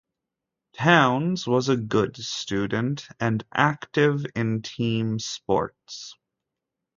Townes 0.73 1.45
was 1.45 1.69
a 1.69 1.77
good 1.77 2.17
student 2.17 3.07
and 3.19 3.45
active 3.53 4.25
in 4.35 4.63
team 4.63 5.19
sports. 5.19 6.15